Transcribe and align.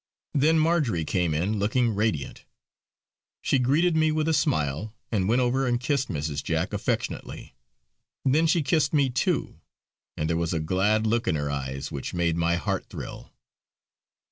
Then 0.33 0.57
Marjory 0.57 1.05
came 1.05 1.35
in, 1.35 1.59
looking 1.59 1.91
radiant. 1.93 2.45
She 3.43 3.59
greeted 3.59 3.95
me 3.95 4.11
with 4.11 4.27
a 4.27 4.33
smile, 4.33 4.95
and 5.11 5.29
went 5.29 5.41
over 5.41 5.65
to 5.65 5.67
and 5.69 5.79
kissed 5.79 6.07
Mrs. 6.09 6.43
Jack 6.43 6.73
affectionately. 6.73 7.53
Then 8.25 8.47
she 8.47 8.63
kissed 8.63 8.95
me 8.95 9.11
too, 9.11 9.59
and 10.17 10.27
there 10.27 10.37
was 10.41 10.53
a 10.53 10.59
glad 10.59 11.05
look 11.05 11.27
in 11.27 11.35
her 11.35 11.51
eyes 11.51 11.91
which 11.91 12.15
made 12.15 12.35
my 12.35 12.55
heart 12.55 12.89
thrill. 12.89 13.31